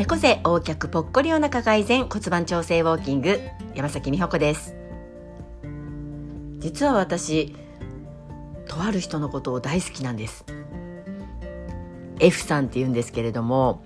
[0.00, 3.38] 猫背横脚ぽっこりお腹改善骨盤調整ウォーキング
[3.74, 4.74] 山崎美穂子です。
[6.56, 7.54] 実は私
[8.66, 10.46] とある人のことを大好きなんです。
[12.18, 13.82] F さんって言うんですけれども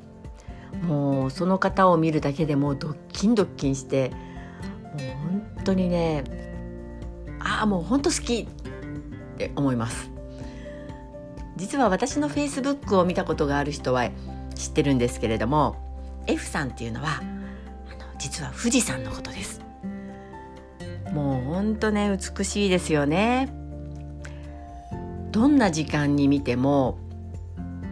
[0.86, 5.00] もうその方を見るだけでもうドッキンドッキンしてもう
[5.56, 6.22] 本当にね
[7.40, 8.46] ああもう本当好きっ
[9.36, 10.12] て思います。
[11.56, 14.08] 実は私のフェイスブックを見たことがある人は
[14.54, 15.82] 知ってるんですけれども
[16.26, 19.60] F さんっていうのはあの実は富士山のことです。
[21.12, 23.48] もうほんとね美しいですよね。
[25.30, 26.98] どんな時間に見ても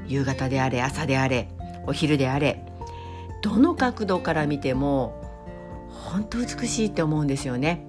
[0.06, 1.48] 夕方であれ朝であれ
[1.86, 2.64] お昼であれ
[3.42, 5.20] どの角度から見ても
[5.90, 7.86] 本当美しいって思うんですよね。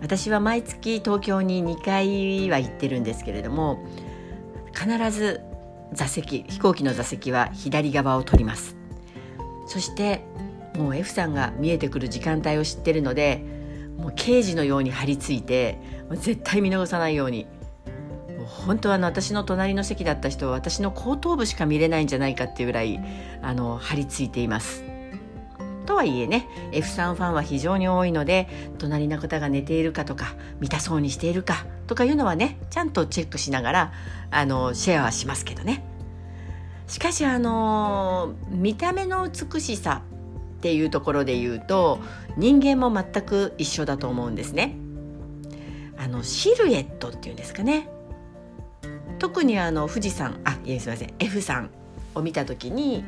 [0.00, 3.86] 私は毎月東京に2回は行ってるんですけれども
[4.74, 5.40] 必ず
[5.92, 8.81] 座席飛行機の座席は左側を取ります。
[9.72, 10.22] そして
[10.76, 13.42] もう F さんが見えてくる時間帯を知ってるので
[13.96, 15.78] もう刑事のように張り付いて
[16.10, 17.46] 絶対見逃さないように
[18.36, 23.00] もう本当はあの私の隣の席だった人は私の後頭部しか見れないんじゃないかっていうぐらい
[23.40, 24.84] あの張り付いています。
[25.86, 33.92] とはいえね F さんファンは非常に多いので隣の方が寝ているかとか見たそうにしているかとかいうのはねちゃんとチェックしながら
[34.30, 35.82] あのシェアはしますけどね
[36.92, 40.02] しかしあの見た目の美しさ
[40.58, 41.98] っていうところで言うと
[42.36, 44.76] 人間も全く一緒だと思うんですね。
[45.96, 47.88] あのシルエットっていうんですかね。
[49.18, 51.14] 特にあの富士山あいえすいません。
[51.18, 51.70] F さん
[52.14, 53.06] を見た時に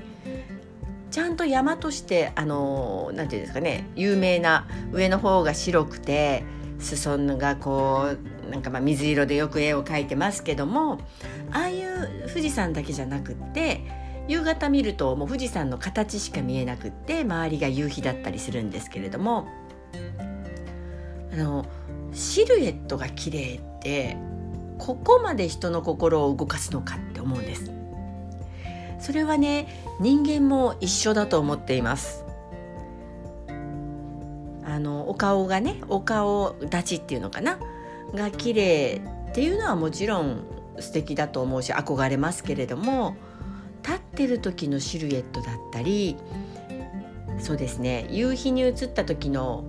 [1.11, 6.43] ちゃんと山としてあのなんていうんですかね有名な上の方が白くて
[6.79, 11.01] 裾がこうなんかまあ水色でよく絵を描いてますけども
[11.53, 11.94] ああいう
[12.29, 13.81] 富士山だけじゃなくって
[14.29, 19.47] 夕方見るともう富士山の形しか見えなくって周りが夕日だったりするんですけれども
[21.33, 21.67] あの
[22.13, 24.17] シルエットが綺麗って
[24.79, 27.71] ここまで人の心を動かすのかって思うんです。
[29.01, 29.69] それはね
[30.01, 32.25] 人間も一緒だと思っています
[34.65, 37.59] あのお顔がねお顔立ちっていうのかな？
[38.15, 40.47] が綺麗っていうのはもちろん
[40.81, 43.17] 素敵だと思うし憧れますけれども
[43.83, 46.17] 立ってる時のシルエットだったり
[47.39, 49.65] そうですね夕日に映った時の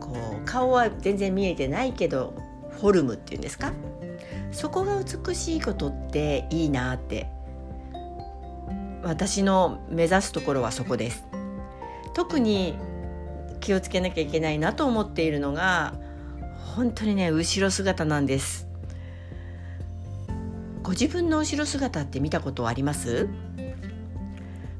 [0.00, 2.34] こう顔は全然見えてないけど
[2.80, 3.72] フォルムっていうんですか？
[4.50, 7.28] そこが美しいことっていいなって
[9.02, 11.24] 私の目指すところはそこです。
[12.14, 12.76] 特に
[13.60, 15.94] 気をつけなきゃいけないなと思っているのが
[16.74, 18.68] 本当にね後ろ姿なんです。
[20.82, 23.28] ご自分の後ろ姿って見たことあります？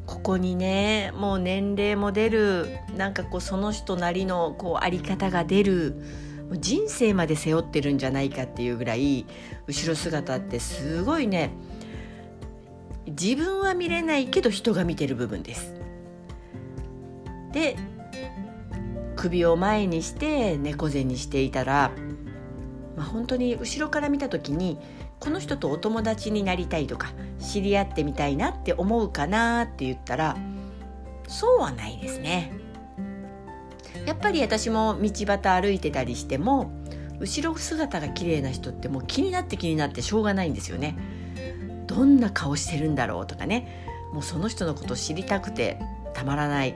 [0.06, 5.94] ここにねもう年齢も出るなんかこうその人なりのこうあり方が出る
[6.58, 9.26] 人生まで背負ってるんじゃないかっていうぐらい
[9.66, 11.50] 後ろ姿ってすごいね
[13.06, 15.74] 自分は見れないけど人が見てる部分です。
[17.52, 17.76] で
[19.16, 21.92] 首を前にして猫背にしていたら、
[22.96, 24.78] まあ、本当に後ろから見た時に
[25.22, 30.36] この人とお友達になりたいとか知り合ってみたいなって思うかなって言ったら
[31.28, 32.52] そうはないですね。
[34.04, 36.72] やっぱり私も道端歩いてたりしても
[37.20, 40.98] 後ろ姿が綺麗な人ってもう気になって気になってしょうがないんですよね。
[41.86, 45.78] どんな顔してるんだろうとかねもうその人のこと知りたくて
[46.14, 46.74] たまらない。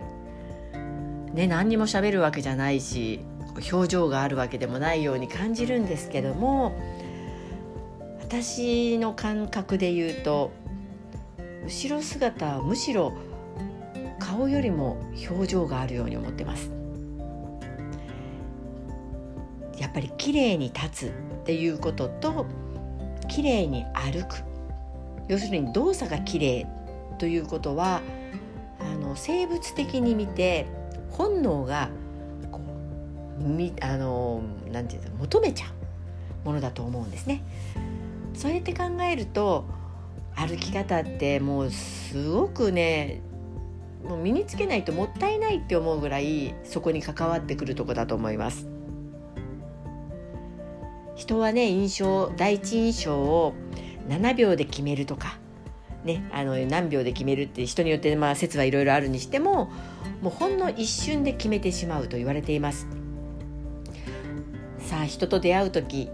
[1.35, 3.25] ね何にも喋るわけじゃないし
[3.73, 6.79] 表情があるわけでもないように感じるんですけども
[8.29, 10.51] 私の感覚で言うと
[11.65, 13.13] 後ろ姿はむしろ
[14.19, 15.01] 顔よりも
[15.31, 16.73] 表情があるように思ってます
[19.79, 21.11] やっぱり綺麗に立つっ
[21.45, 22.47] ていうことと
[23.29, 24.43] 綺麗に歩く
[25.29, 26.67] 要するに動作が綺麗
[27.21, 28.01] ということは
[28.81, 30.67] あの生物的に見て
[31.11, 31.91] 本能が
[32.51, 32.61] こ
[33.39, 34.43] うみあの
[34.73, 35.67] なんていうの求めちゃ
[36.45, 37.43] うものだと思うんですね。
[38.37, 39.65] そうやって考えると
[40.35, 43.23] 歩き方ってもうすごくね
[44.05, 48.69] もう身につけないともったいないって思うぐらいそこに関わってくるとこだと思います。
[51.17, 53.55] 人はね印象第一印象を
[54.09, 55.39] 7秒で決めるとか、
[56.05, 59.71] ね、あの何秒で決めるって人によってまあ説はいろいろあるにしても
[60.21, 62.87] もうほんの一瞬で決めてしまうと言われています
[64.79, 66.11] さあ人と出会う時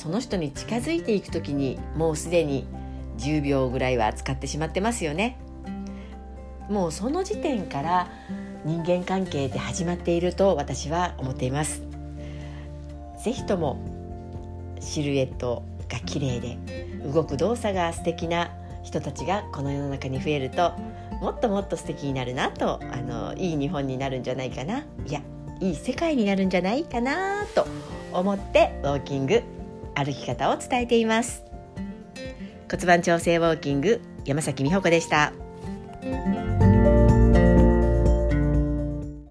[0.00, 2.66] その人に近づいていく時にもうすでに
[3.18, 5.36] 10秒ぐらいは使ってしまってますよね。
[6.70, 8.08] もうその時点から
[8.64, 11.82] 人間関係で始まっていると私は思っています。
[13.22, 13.78] ぜひとも
[14.80, 16.56] シルエットが綺麗で
[17.04, 20.72] 動く動作が素敵な人たちがこの世の中に増えると
[21.20, 24.78] もっともっと素敵になるなとあのいい日本になるんじゃないかな。
[24.78, 25.20] いや
[25.60, 27.66] いい世界になるんじゃないかなと
[28.14, 29.59] 思ってウォーキング
[30.04, 31.44] 歩き方を伝えています
[32.70, 35.32] 骨盤調整ウォーキング山崎美穂子でした。